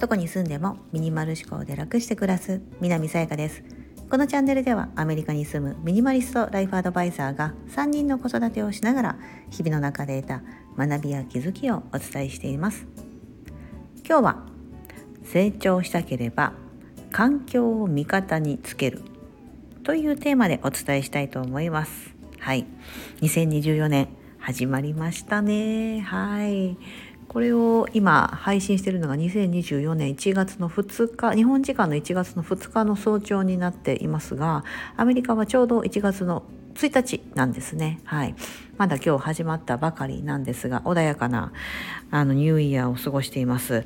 [0.00, 3.62] どこに住んでもミニマル思考で楽して暮らす南さやかです。
[4.08, 9.18] このチャンネルではアメリカに住むミニマリストライフアドバイザーが3人の子育てをしながら
[9.50, 10.42] 日々の中で得た
[10.78, 12.86] 学びや気づきをお伝えしています。
[14.08, 14.46] 今日は
[15.24, 16.54] 成長したければ
[17.12, 19.02] 環境を味方につける
[19.82, 22.14] というテーマでお伝えしたいと思います。
[22.38, 22.64] はい。
[23.20, 24.08] 2024年
[24.48, 26.78] 始まりましたねはい
[27.28, 34.64] これを今配信しているのが2024年1月の2日日本時間の1月の2日の早朝になっていますが
[34.96, 36.44] アメリカはちょうど1月の
[36.76, 37.98] 1日なんですね。
[38.04, 38.36] はい。
[38.76, 41.52] まだ今日始まったばかりなんですが、穏やかな
[42.12, 43.84] あのニューイヤーを過ごしています。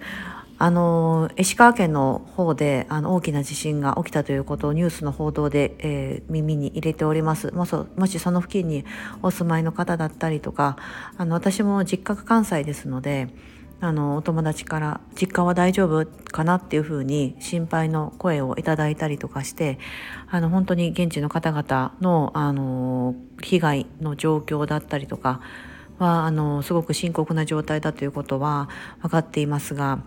[0.63, 8.85] あの石川県の方であの大きな地震が起きたということをニュースの報道で、えー、耳に入れておりますもそもしその付近に
[9.23, 10.77] お住まいの方だったりとか
[11.17, 13.27] あの私も実家が関西ですので
[13.81, 19.81] あのお友達から「実家は大丈夫かな?」っていうふうに心配の声をいただいたりとかして
[20.31, 25.41] あの本当に現地の方々のあの被害の状況だったりとか
[25.99, 28.69] はあのすごく深刻な状態だということは
[29.01, 29.99] 分かっていますが。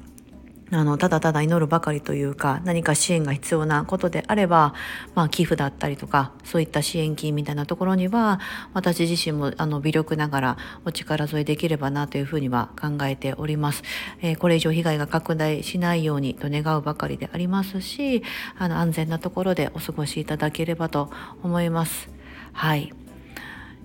[0.71, 4.73] あのただただ祈るばかりというか何か支援が必要なことであれば、
[5.13, 8.39] まあ、寄付だったりとかそういった支援金みたいなところには
[8.73, 13.83] 私自身もあの微力ながらお力添えできればなというふうには考えております、
[14.21, 18.23] えー、これ以上被害が拡大しないようにと願うばかりでありますし
[18.57, 21.11] あの安全なところでお過ごしいただければと
[21.43, 22.09] 思います。
[22.53, 22.91] はい。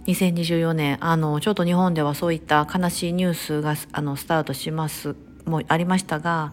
[0.07, 5.15] 2024年あのちょっと日本ではそういった悲しいニュースがあのスタートします
[5.51, 6.53] もありましたが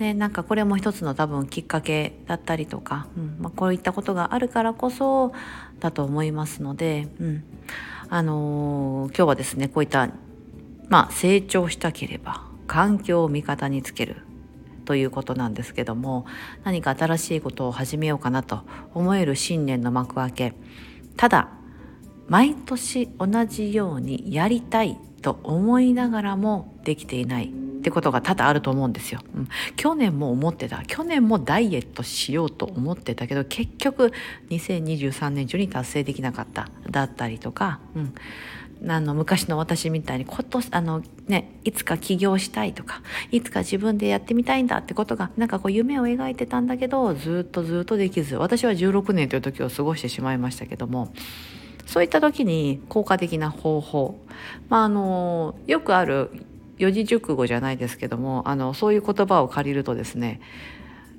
[0.00, 5.32] でなんかこれも一つの多分きっかけだったりとか、うんまあ、こういったことがあるからこそ
[5.78, 7.44] だと思いますので、うん。
[8.08, 10.08] あのー、今日はですねこういった、
[10.88, 14.16] まあ、成長したければ環境を味方につける
[14.86, 16.26] ということなんですけども
[16.64, 18.62] 何か新しいことを始めようかなと
[18.94, 20.54] 思える新年の幕開け。
[21.16, 21.50] ただ
[22.26, 27.52] 毎年同じようにやりたいと思いながらもできていない。
[27.80, 30.82] ってことが多々あると思うんですよ、うん、去年も思ってた。
[30.86, 34.12] 去年もダイエットしようと思ってたけど結局
[34.50, 36.68] 2023年中に達成できなかった。
[36.90, 38.14] だったりとか、うん、
[38.90, 51.12] あの昔の私みたいに今年あの、ね、いつか起業したいとかいつか自分でやってみたいんだってことがなんかこう夢を描いてたんだけどずっとずっとできず私は16年という時を過ごしてしまいましたけども
[51.86, 54.20] そういった時に効果的な方法、
[54.68, 56.30] まあ、あのよくある
[56.80, 60.40] 四字熟語じゃないですけどもあのそういう言葉を借りるとですね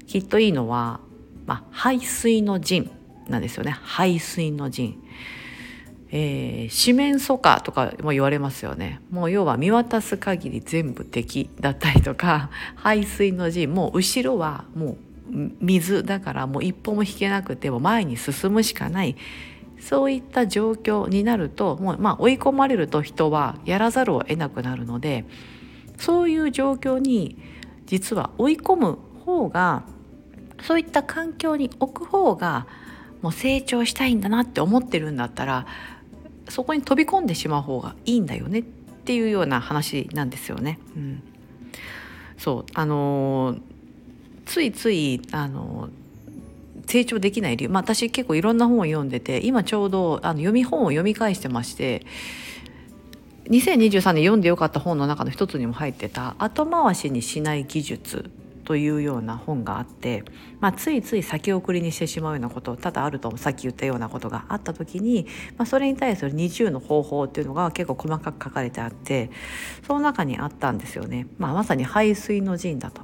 [0.07, 0.99] きっといいのは、
[1.45, 2.91] まあ、排水の陣
[3.29, 3.71] なんですよね。
[3.81, 5.01] 排水の陣。
[6.13, 8.99] えー、四面楚歌とかも言われますよね。
[9.09, 13.73] もう要は見渡す限り全部敵だったりとか 排水の陣。
[13.73, 14.97] もう後ろはもう
[15.61, 19.15] 水だからもう一歩も引けなくても前に進むしかない
[19.81, 25.25] そういった状況になるともうまあ追い込まれると人はやらざるを得なくなるので
[25.97, 27.37] そういう状況に
[27.87, 29.83] 実は追い込む方が
[30.61, 32.67] そういった環境に置く方が
[33.21, 35.65] もう成長したいんだなって思ってるんだったら
[36.47, 40.79] そこに飛び込んでしまう方がいいんだよねっていうような話なんですよね。
[40.95, 41.23] うん、
[42.37, 43.57] そうあの
[44.45, 45.89] ついついあの
[46.91, 52.05] 成長できない理由、まあ、私結構いろんな本を読んでて今ちょうどあの読み本を読み返してまして
[53.45, 58.29] 2023年読んでよかった本の中の一つにも入ってた「後回しにしない技術」
[58.65, 60.23] というような本があって、
[60.59, 69.31] まあ、ついつい先送りにしてしまうようなこと多々あるとさっき言ったようなことがあった時に、まあ、それに対する20の方法っていうのが結構細かく書かれてあって
[69.87, 71.27] その中にあったんですよね。
[71.37, 73.01] まあ、まさに排水の陣だと。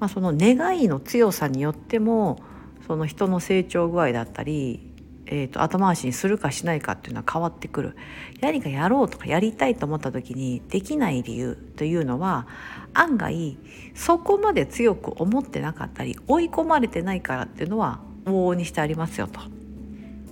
[0.00, 2.40] まあ、その願いの強さによっても
[2.88, 4.80] その人の成長具合だったり、
[5.26, 7.96] えーと、後回しにするかしないかっていうのは変わってくる
[8.40, 12.48] 何かやろうとかやりたいと思った時にできない理由というのは
[12.94, 13.58] 案外
[13.94, 19.40] そこまで強く思ってなかったり追い込まれてないからっていうのは往々にしてありますよと。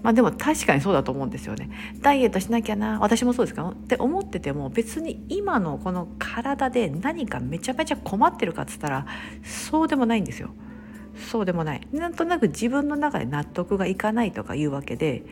[0.02, 1.68] まあでも確かにそうだと思うんですよね。
[2.00, 9.06] ダイエットしなきゃな私もそうですかって思ってても別に今のこの体で何かめちゃめちゃ困ってるかっつったら
[9.42, 10.50] そうでもないんですよ。
[11.16, 15.24] そうでもないなんとなく自分の中で納得がいかないとかいうわけで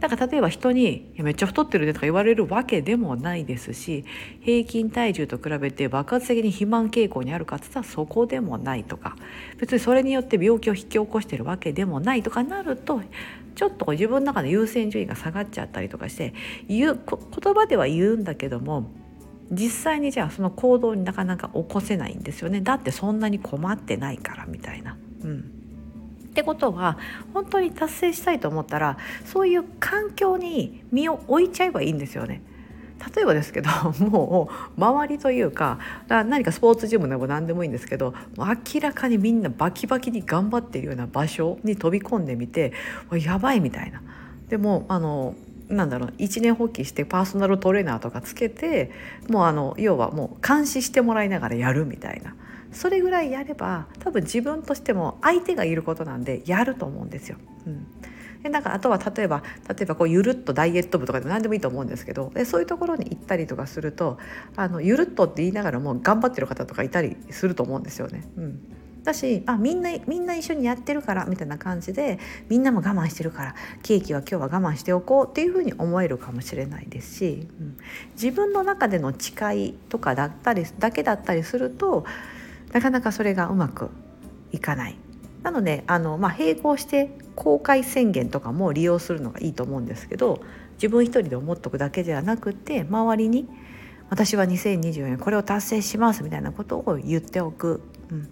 [0.00, 4.04] だか例えば人に「めっちゃ太ってるね」とか言われるわけでもないですし
[4.40, 9.16] 平均体重と比べて爆発的に肥満傾向にあるかっつったらそこでもないとか
[9.58, 13.02] 別にそれによって病気を引き起こしてるわけでもないとかなると
[13.54, 16.32] ちょっと自分の中で優先順位が下がっちゃったりとかして
[16.66, 18.90] 言う言葉では言うんだけども
[19.50, 24.96] 実際にじゃあその行動になかなか起こせないんですよねだってそんなに困ってないからみたいな。
[25.24, 25.60] うん
[26.30, 26.96] ってことは
[27.34, 32.40] 本当に達成したいと思ったらそういう環境に身を置いちゃえばいいんですよね。
[33.14, 33.70] 例えばですけど
[34.06, 35.78] もう周りというか
[36.08, 42.72] 何かスポーツジムでも何でもいいんですけど明らかにみんなバキバキに頑張っているような場所に飛び込んでみて
[43.24, 44.02] やばいみたいな。
[44.48, 45.34] でもあの
[45.68, 48.90] なんだろう一年発起してパーソナルトレーナーとかつけて
[49.28, 52.34] もうあの要はもう監視してもらいながらやるみたいな
[52.72, 57.36] それぐらいやれば多分自分としても相手がいることなんでやると思うんですよ。
[57.66, 57.86] うん
[58.42, 64.16] でなんかあとは例えば例えばこうゆるっとダイエット部とかでも何でもいいと思うんですけどでそういうところに行ったりとかすると
[64.56, 68.24] あのゆるっとって言いながらも頑張ってる方とかいたりすると思うんですよね。
[68.36, 68.60] うん
[69.02, 72.18] だしあみんなみんな一緒にやってるからみたいな感じで
[72.48, 77.78] みんなも我慢してるからケーキは今日は我慢しておこうっていうふうに思えるかもしれないですし、うん、
[78.12, 82.04] 自分の中での誓いとかだったりだけだったりすると
[82.72, 83.90] なかなかそれがうまく
[84.52, 84.96] いかない。
[85.42, 90.40] なのであの、まあ、並行して公開宣言とかも利用するのがいいと思うんですけど
[90.74, 93.48] 自分一人で思っとくだけではなくて周りに
[94.10, 97.80] 私は2024年これを達成しますみたいなことを言っておく。
[98.10, 98.28] うん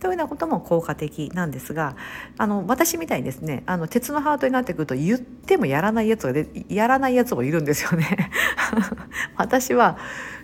[0.00, 1.94] というようなことも効果的なんですが
[2.38, 8.30] あの私みたいにですねあの鉄のハートになってくると言ってもやらないやつがでやらないやつもいるんですよね。
[9.36, 9.98] 私は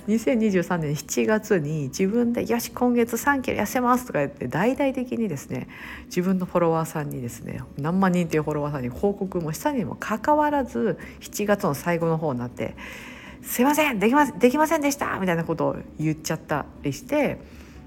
[0.06, 5.68] 2023年7月に自分で「よし今月3キロ痩せます」とか言って大々的にですね
[6.06, 12.76] 自分のフォロワーさんにですね何万人というフォロワーさんに報告もしたにもかかわらず7月の最後の方になって
[13.42, 17.38] 「すいませんできまできませんでした!」みたいなことを言っちゃったりして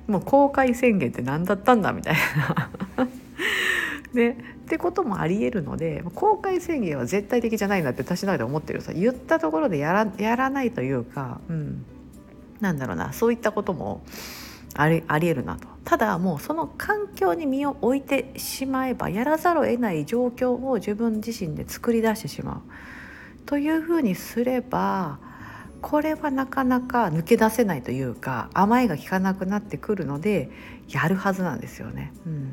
[0.07, 2.15] もう公開宣言って何だったんだみたい
[2.97, 3.09] な。
[4.13, 4.31] で
[4.69, 11.85] ってこともありえるので公開宣言は絶対的じゃないなって私の中で思ってるさ言ったところでやらやらないというか、うん、
[12.59, 14.03] なんだろうなそういったことも
[14.75, 15.67] ありありえるなと。
[15.85, 22.61] ただもうその環境に身を置いてしまえばやらざるを得ない状況を自分自身で作り出してしまう。
[23.45, 25.17] というふうにすれば
[25.81, 30.51] これはなかなか抜け出せないというか甘えが効かなくなってくるので
[30.87, 32.13] やるはずなんですよね。
[32.27, 32.51] うん、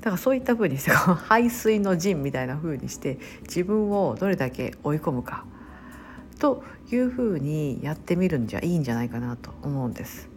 [0.00, 5.44] だからそういったふうにして排水の陣みたいなふうにして自分をどれだけ追い込むか。
[6.38, 10.28] というふうにやってみるんじゃいいんじゃないかなと思うんです。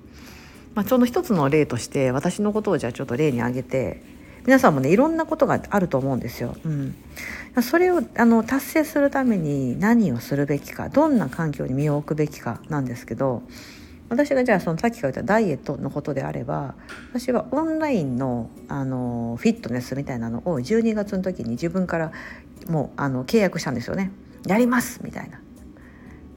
[0.75, 4.01] まあ、ちょうど一つの例として私のことをじゃあちょっと例に挙げて
[4.45, 6.55] 皆さんもねいろんなことがあると思うんですよ。
[6.63, 6.95] うん、
[7.61, 13.43] それをあの達成するために何をするべきかどんな環境に身を置くべきかなんですけど
[14.09, 16.75] 私がじゃあそのさっきから言ったダイエットのことであれば
[17.13, 22.11] 私はオンラインのあのフィットネスみたいなのを12月の時に自分から
[22.67, 24.11] もうあの契約したんですよね。
[24.47, 25.39] やりますみたいな。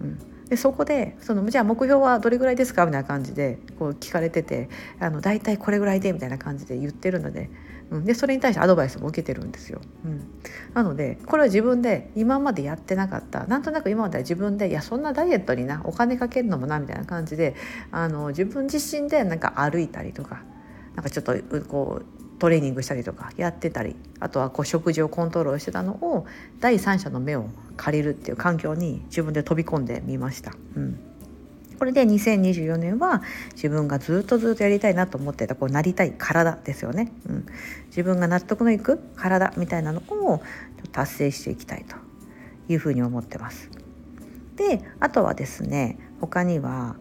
[0.02, 2.84] うん、でそこでそのじゃあ目標はどれぐらいですか？
[2.86, 4.68] みたいな感じでこう聞かれてて
[5.00, 7.48] あの大体これぐらいでみたいな感じで言ってるので
[7.92, 9.82] うん、でそれに対してアドバイスも受けてるんですよ。
[10.06, 10.26] うん、
[10.72, 17.54] なのでこれは自分で今までやってなかったなんとなく今までは自分でいやそんなダイエットになお金かけるのもなみたいな感じで
[17.90, 20.42] あの自分自身でなんか歩いたりとか
[20.94, 21.34] なんかちょっと
[21.68, 26.26] こうトレーニングしたりとかやってたりあとはこう食事をコントロールしてたのを
[26.58, 27.46] 第三者の目を
[27.76, 30.50] 借りるっていう環境に自分で飛び込んでみました。
[30.74, 30.98] うん
[31.78, 33.22] これで2024年は
[33.54, 37.46] 自分がずっとずっとやりたいなと思ってたこうなりたい体ですよね、うん、
[37.86, 40.42] 自分が納得のいく体みたいなのを
[40.92, 41.96] 達成していきたいと
[42.68, 43.68] いうふうに思ってます。
[44.54, 46.96] であとはですね他には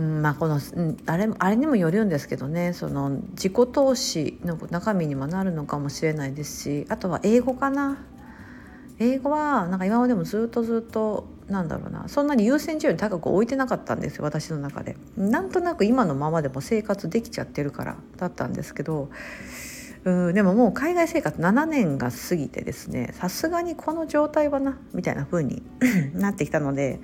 [0.00, 0.58] うんまあ、この、
[1.04, 7.98] あれあれにもよるんですけどねその自己投資の中身にもなるのかもしれないですしあとは英語かな
[8.98, 14.96] 英語はなんか今までもずっとずっとなんだろうなそんなに優先順位高く置いてなかったんですよ私の中で。
[15.18, 19.10] なんとなく今のままでも生活できちゃってるからだったんですけど
[20.04, 25.62] うんでももう海外生活7年が過ぎてですねさすがにこの状態はなみたいな風に
[26.14, 27.00] なってきたので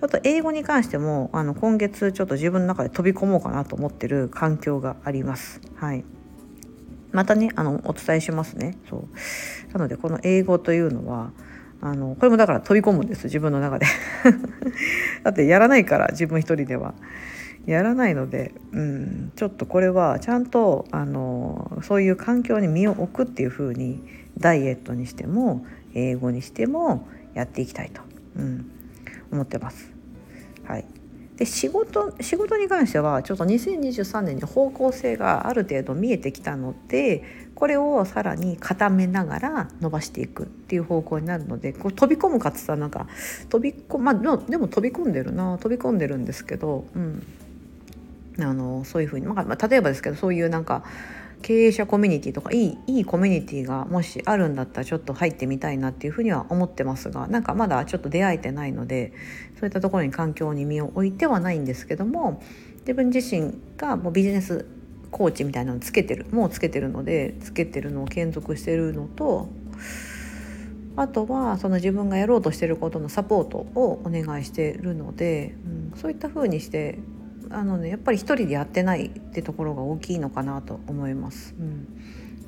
[0.00, 5.60] ちょっと英語に関してもあの今月ちょっと自分の中で飛び込もうかなと思ってる環境があります。
[5.74, 6.04] はい。
[7.10, 8.78] またねあのお伝えしますね。
[8.88, 9.72] そう。
[9.72, 11.32] なのでこの英語というのは
[11.80, 13.24] あのこれもだから飛び込むんです。
[13.24, 13.86] 自分の中で。
[15.24, 16.94] だってやらないから自分一人では。
[17.66, 24.02] やらないので、うん、ちょっとこれはちゃんとあのそういう環境に身を置くっていう風に
[24.38, 28.00] ダイエットにしても英語にしてもやっていきたいと、
[28.36, 28.70] うん、
[29.30, 29.92] 思ってます。
[30.64, 30.84] はい
[31.38, 37.22] で仕事仕事に関してはちょっと2023年に方向性がある程度見えてきたので
[37.54, 43.06] これをさらに固めながら伸ばしていくっていう方向になるのでこう飛び込むかつったらなんか
[43.50, 47.22] 飛び込まあでも飛び込んでるな飛び込んでるんですけど、うん、
[48.40, 50.82] あのそういうふうに、まあ、例えばですけどそういうなんか
[51.42, 59.12] 経営者コミュニティとかいいいいコミュニティがもしあるんだったらちょっと入ってみたいなっていうふうには思ってますがなんかまだちょっと出会えてないので
[59.58, 62.42] そういったところに環境に身を置いてはないんですけども
[62.80, 64.66] 自分自身がもうビジネス
[65.10, 69.48] コーチみたいなのつけてるもうつけてるのでつけてるのを継続してるのと
[70.96, 76.98] あとはその自分がやろうとしてることのサポートをお願いしてるので、うん、そういったふうにして
[77.50, 81.54] あのねやっぱり一人でやってないってところが大きいのかなと思います。
[81.58, 81.88] うん。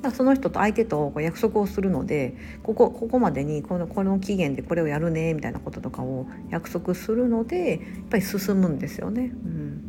[0.09, 7.79] その人と相手と約束をするのでここここまでにこのこの期限でこれをやるねみたいなこととかを約束するのでやっ
[8.09, 9.31] ぱり進むんですよね。
[9.45, 9.87] うん。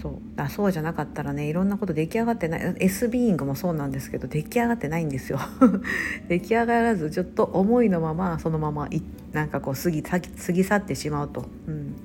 [0.00, 0.12] そう。
[0.34, 2.76] だそうじゃなかったらねいろんなこと出来上がってない。
[2.78, 5.38] S ビーイングもそうなんですけど出来上がってないんですよ。
[6.28, 11.96] 出来上がらずちょっと思いのままそのままいなんかこう過ぎ過ぎ去ってしまうと、うん、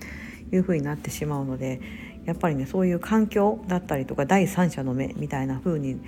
[0.51, 1.81] いうふうになってしまうので
[2.30, 6.00] やっぱりねそういう環境だったりとか第三者の目みたいな風に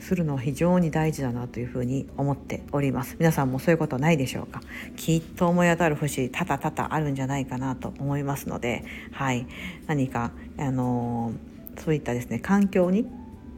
[0.00, 3.16] するのは非常に大事だなというふうに思っております。
[3.18, 4.60] 皆さんもそういうことないでしょうか？
[4.96, 9.46] きっと思い当たる節多々多々あるんじゃないかなと思いますのではい。
[9.86, 13.06] 何かあのー、そういったですね環境に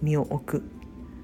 [0.03, 0.63] 身を置く。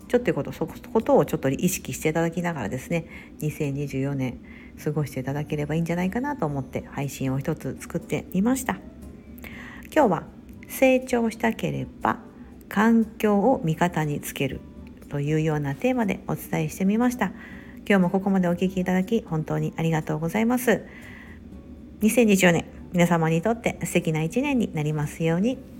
[0.09, 3.07] ちょっということそことをちょっと意識していただきながらですね
[3.41, 4.39] 2024年
[4.83, 8.79] 過ごしていただければいいんじゃないかなと思って配信を一つ作ってみました。
[9.93, 10.36] 今日は
[10.79, 12.19] 成長したければ
[12.69, 14.61] 環境を味方につける
[15.09, 17.33] というようなテーマでお伝えしてみました。
[17.89, 20.83] 今日もここまでお聴きいただき本当にありがとうございます。
[22.01, 25.76] 2024年皆様にとって素敵な一年になりますように。